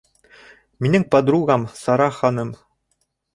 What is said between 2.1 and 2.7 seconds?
ханым.